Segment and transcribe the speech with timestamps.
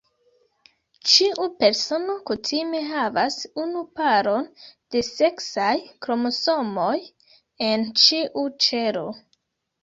[1.09, 4.47] Ĉiu persono kutime havas unu paron
[4.95, 5.75] de seksaj
[6.07, 6.97] kromosomoj
[7.69, 9.07] en ĉiu ĉelo.